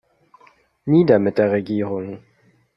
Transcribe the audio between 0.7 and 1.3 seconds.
Nieder